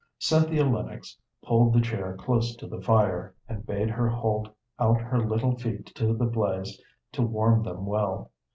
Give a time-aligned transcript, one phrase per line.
[0.17, 5.19] Cynthia Lennox pulled the chair close to the fire, and bade her hold out her
[5.23, 6.81] little feet to the blaze
[7.11, 8.31] to warm them well.